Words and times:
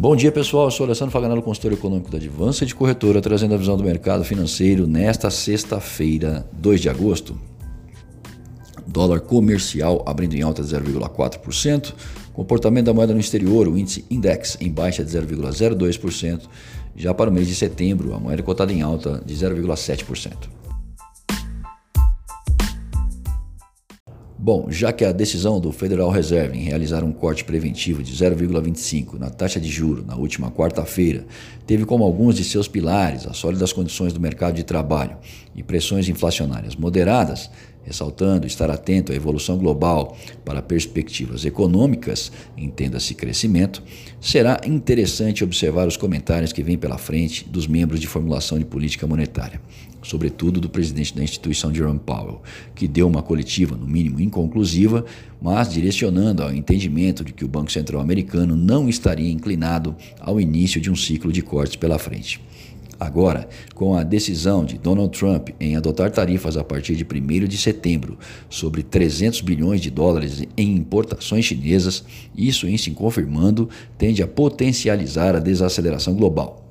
Bom 0.00 0.16
dia 0.16 0.32
pessoal, 0.32 0.64
eu 0.64 0.70
sou 0.70 0.86
Alessandro 0.86 1.12
Faganello, 1.12 1.42
consultor 1.42 1.74
econômico 1.74 2.10
da 2.10 2.16
Advança 2.16 2.64
de 2.64 2.74
Corretora, 2.74 3.20
trazendo 3.20 3.52
a 3.52 3.58
visão 3.58 3.76
do 3.76 3.84
mercado 3.84 4.24
financeiro 4.24 4.86
nesta 4.86 5.30
sexta-feira, 5.30 6.48
2 6.54 6.80
de 6.80 6.88
agosto. 6.88 7.38
Dólar 8.86 9.20
comercial 9.20 10.02
abrindo 10.06 10.32
em 10.32 10.40
alta 10.40 10.62
de 10.62 10.74
0,4%, 10.74 11.92
comportamento 12.32 12.86
da 12.86 12.94
moeda 12.94 13.12
no 13.12 13.20
exterior, 13.20 13.68
o 13.68 13.76
índice 13.76 14.02
Index 14.10 14.56
em 14.58 14.70
baixa 14.70 15.04
de 15.04 15.10
0,02%, 15.10 16.48
já 16.96 17.12
para 17.12 17.28
o 17.28 17.32
mês 17.32 17.46
de 17.46 17.54
setembro, 17.54 18.14
a 18.14 18.18
moeda 18.18 18.42
cotada 18.42 18.72
em 18.72 18.80
alta 18.80 19.22
de 19.26 19.34
0,7%. 19.34 20.59
Bom, 24.42 24.70
já 24.70 24.90
que 24.90 25.04
a 25.04 25.12
decisão 25.12 25.60
do 25.60 25.70
Federal 25.70 26.08
Reserve 26.08 26.56
em 26.56 26.62
realizar 26.62 27.04
um 27.04 27.12
corte 27.12 27.44
preventivo 27.44 28.02
de 28.02 28.10
0,25 28.10 29.18
na 29.18 29.28
taxa 29.28 29.60
de 29.60 29.68
juro 29.68 30.02
na 30.02 30.16
última 30.16 30.50
quarta-feira 30.50 31.26
teve 31.66 31.84
como 31.84 32.04
alguns 32.04 32.36
de 32.36 32.44
seus 32.44 32.66
pilares 32.66 33.26
as 33.26 33.36
sólidas 33.36 33.70
condições 33.70 34.14
do 34.14 34.18
mercado 34.18 34.54
de 34.54 34.62
trabalho 34.62 35.14
e 35.54 35.62
pressões 35.62 36.08
inflacionárias 36.08 36.74
moderadas, 36.74 37.50
ressaltando 37.82 38.46
estar 38.46 38.70
atento 38.70 39.12
à 39.12 39.14
evolução 39.14 39.58
global 39.58 40.16
para 40.42 40.62
perspectivas 40.62 41.44
econômicas, 41.44 42.32
entenda-se 42.56 43.14
crescimento, 43.14 43.82
será 44.22 44.58
interessante 44.64 45.44
observar 45.44 45.86
os 45.86 45.98
comentários 45.98 46.50
que 46.50 46.62
vêm 46.62 46.78
pela 46.78 46.96
frente 46.96 47.46
dos 47.46 47.66
membros 47.66 48.00
de 48.00 48.06
formulação 48.06 48.58
de 48.58 48.64
política 48.64 49.06
monetária 49.06 49.60
sobretudo 50.02 50.60
do 50.60 50.68
presidente 50.68 51.14
da 51.14 51.22
instituição 51.22 51.74
Jerome 51.74 52.00
Powell, 52.00 52.42
que 52.74 52.88
deu 52.88 53.06
uma 53.06 53.22
coletiva, 53.22 53.76
no 53.76 53.86
mínimo 53.86 54.20
inconclusiva, 54.20 55.04
mas 55.40 55.72
direcionando 55.72 56.42
ao 56.42 56.52
entendimento 56.52 57.24
de 57.24 57.32
que 57.32 57.44
o 57.44 57.48
Banco 57.48 57.72
Central 57.72 58.00
americano 58.00 58.56
não 58.56 58.88
estaria 58.88 59.30
inclinado 59.30 59.94
ao 60.18 60.40
início 60.40 60.80
de 60.80 60.90
um 60.90 60.96
ciclo 60.96 61.32
de 61.32 61.42
cortes 61.42 61.76
pela 61.76 61.98
frente. 61.98 62.40
Agora, 63.00 63.48
com 63.74 63.94
a 63.94 64.02
decisão 64.02 64.62
de 64.62 64.76
Donald 64.76 65.18
Trump 65.18 65.48
em 65.58 65.74
adotar 65.74 66.10
tarifas 66.10 66.58
a 66.58 66.62
partir 66.62 66.94
de 66.96 67.02
1 67.02 67.46
de 67.48 67.56
setembro 67.56 68.18
sobre 68.50 68.82
300 68.82 69.40
bilhões 69.40 69.80
de 69.80 69.90
dólares 69.90 70.42
em 70.54 70.76
importações 70.76 71.46
chinesas, 71.46 72.04
isso 72.36 72.68
em 72.68 72.76
se 72.76 72.90
confirmando 72.90 73.70
tende 73.96 74.22
a 74.22 74.28
potencializar 74.28 75.34
a 75.34 75.38
desaceleração 75.38 76.14
global 76.14 76.69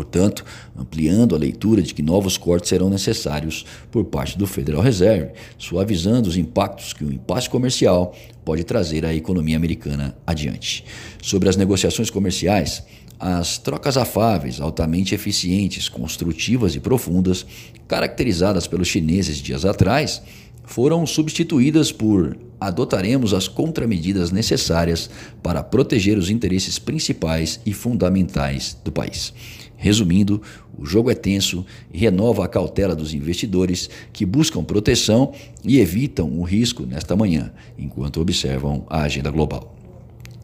portanto, 0.00 0.46
ampliando 0.74 1.34
a 1.34 1.38
leitura 1.38 1.82
de 1.82 1.92
que 1.92 2.02
novos 2.02 2.38
cortes 2.38 2.70
serão 2.70 2.88
necessários 2.88 3.66
por 3.90 4.06
parte 4.06 4.38
do 4.38 4.46
Federal 4.46 4.80
Reserve, 4.80 5.32
suavizando 5.58 6.26
os 6.26 6.38
impactos 6.38 6.94
que 6.94 7.04
o 7.04 7.12
impasse 7.12 7.50
comercial 7.50 8.16
pode 8.42 8.64
trazer 8.64 9.04
à 9.04 9.14
economia 9.14 9.58
americana 9.58 10.16
adiante. 10.26 10.86
Sobre 11.20 11.50
as 11.50 11.56
negociações 11.56 12.08
comerciais, 12.08 12.82
as 13.20 13.58
trocas 13.58 13.98
afáveis, 13.98 14.62
altamente 14.62 15.14
eficientes, 15.14 15.90
construtivas 15.90 16.74
e 16.74 16.80
profundas, 16.80 17.44
caracterizadas 17.86 18.66
pelos 18.66 18.88
chineses 18.88 19.36
dias 19.36 19.66
atrás, 19.66 20.22
foram 20.64 21.04
substituídas 21.06 21.92
por 21.92 22.38
adotaremos 22.58 23.34
as 23.34 23.46
contramedidas 23.46 24.30
necessárias 24.30 25.10
para 25.42 25.62
proteger 25.62 26.16
os 26.16 26.30
interesses 26.30 26.78
principais 26.78 27.60
e 27.66 27.74
fundamentais 27.74 28.76
do 28.84 28.92
país. 28.92 29.34
Resumindo, 29.76 30.40
o 30.78 30.86
jogo 30.86 31.10
é 31.10 31.14
tenso 31.14 31.64
e 31.92 31.98
renova 31.98 32.44
a 32.44 32.48
cautela 32.48 32.94
dos 32.94 33.12
investidores 33.12 33.90
que 34.12 34.24
buscam 34.24 34.62
proteção 34.62 35.32
e 35.64 35.78
evitam 35.80 36.38
o 36.38 36.42
risco 36.42 36.84
nesta 36.86 37.16
manhã, 37.16 37.52
enquanto 37.78 38.20
observam 38.20 38.86
a 38.88 39.02
agenda 39.02 39.30
global. 39.30 39.79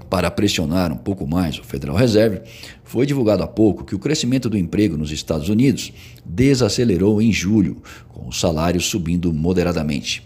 Para 0.08 0.30
pressionar 0.30 0.92
um 0.92 0.96
pouco 0.96 1.26
mais 1.26 1.58
o 1.58 1.64
Federal 1.64 1.96
Reserve, 1.96 2.40
foi 2.84 3.06
divulgado 3.06 3.42
há 3.42 3.46
pouco 3.46 3.84
que 3.84 3.94
o 3.94 3.98
crescimento 3.98 4.48
do 4.48 4.56
emprego 4.56 4.96
nos 4.96 5.10
Estados 5.10 5.48
Unidos 5.48 5.92
desacelerou 6.24 7.20
em 7.20 7.32
julho, 7.32 7.82
com 8.08 8.28
os 8.28 8.38
salários 8.38 8.86
subindo 8.86 9.32
moderadamente. 9.32 10.24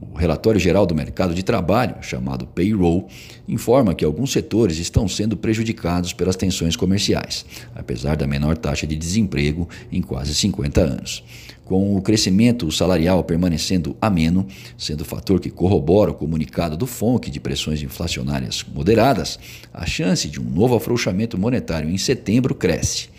O 0.00 0.16
relatório 0.16 0.60
geral 0.60 0.86
do 0.86 0.94
mercado 0.94 1.34
de 1.34 1.42
trabalho, 1.42 1.96
chamado 2.00 2.46
Payroll, 2.46 3.08
informa 3.48 3.94
que 3.94 4.04
alguns 4.04 4.32
setores 4.32 4.78
estão 4.78 5.08
sendo 5.08 5.36
prejudicados 5.36 6.12
pelas 6.12 6.36
tensões 6.36 6.76
comerciais, 6.76 7.44
apesar 7.74 8.16
da 8.16 8.26
menor 8.26 8.56
taxa 8.56 8.86
de 8.86 8.96
desemprego 8.96 9.68
em 9.90 10.00
quase 10.00 10.34
50 10.34 10.80
anos. 10.80 11.24
Com 11.68 11.94
o 11.94 12.00
crescimento 12.00 12.72
salarial 12.72 13.22
permanecendo 13.22 13.94
ameno, 14.00 14.46
sendo 14.78 15.04
fator 15.04 15.38
que 15.38 15.50
corrobora 15.50 16.12
o 16.12 16.14
comunicado 16.14 16.78
do 16.78 16.86
FONC 16.86 17.30
de 17.30 17.38
pressões 17.38 17.82
inflacionárias 17.82 18.64
moderadas, 18.74 19.38
a 19.70 19.84
chance 19.84 20.30
de 20.30 20.40
um 20.40 20.44
novo 20.44 20.74
afrouxamento 20.76 21.36
monetário 21.36 21.90
em 21.90 21.98
setembro 21.98 22.54
cresce. 22.54 23.10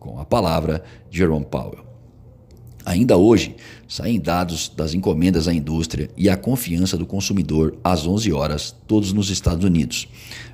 Com 0.00 0.18
a 0.18 0.24
palavra, 0.24 0.82
Jerome 1.10 1.44
Powell. 1.44 1.87
Ainda 2.88 3.18
hoje, 3.18 3.54
saem 3.86 4.18
dados 4.18 4.72
das 4.74 4.94
encomendas 4.94 5.46
à 5.46 5.52
indústria 5.52 6.08
e 6.16 6.26
a 6.26 6.38
confiança 6.38 6.96
do 6.96 7.04
consumidor 7.04 7.76
às 7.84 8.06
11 8.06 8.32
horas, 8.32 8.74
todos 8.86 9.12
nos 9.12 9.28
Estados 9.28 9.62
Unidos. 9.62 10.08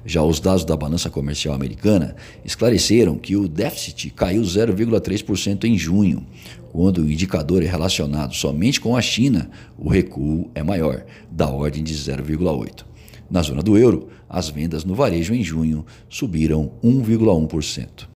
Já 0.04 0.20
os 0.20 0.40
dados 0.40 0.64
da 0.64 0.76
balança 0.76 1.08
comercial 1.08 1.54
americana 1.54 2.16
esclareceram 2.44 3.16
que 3.16 3.36
o 3.36 3.46
déficit 3.46 4.10
caiu 4.10 4.42
0,3% 4.42 5.62
em 5.62 5.78
junho. 5.78 6.26
Quando 6.72 7.02
o 7.02 7.08
indicador 7.08 7.62
é 7.62 7.68
relacionado 7.68 8.34
somente 8.34 8.80
com 8.80 8.96
a 8.96 9.00
China, 9.00 9.48
o 9.78 9.88
recuo 9.88 10.50
é 10.56 10.62
maior, 10.64 11.04
da 11.30 11.48
ordem 11.48 11.84
de 11.84 11.94
0,8%. 11.94 12.84
Na 13.30 13.42
zona 13.42 13.62
do 13.62 13.78
euro, 13.78 14.08
as 14.28 14.48
vendas 14.48 14.84
no 14.84 14.96
varejo 14.96 15.34
em 15.34 15.44
junho 15.44 15.86
subiram 16.08 16.72
1,1%. 16.82 18.13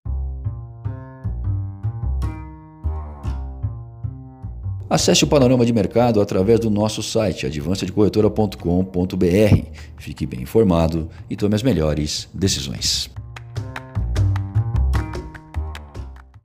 Acesse 4.89 5.23
o 5.23 5.27
panorama 5.27 5.65
de 5.65 5.71
mercado 5.71 6.19
através 6.19 6.59
do 6.59 6.69
nosso 6.69 7.03
site 7.03 7.45
advancedecorretora.com.br. 7.45 9.65
Fique 9.97 10.25
bem 10.25 10.41
informado 10.41 11.07
e 11.29 11.35
tome 11.35 11.53
as 11.53 11.61
melhores 11.61 12.27
decisões. 12.33 13.11